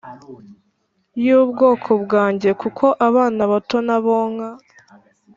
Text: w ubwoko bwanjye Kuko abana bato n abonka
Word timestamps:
w 1.23 1.25
ubwoko 1.43 1.91
bwanjye 2.03 2.49
Kuko 2.61 2.85
abana 3.07 3.41
bato 3.51 3.77
n 3.87 3.89
abonka 3.97 4.49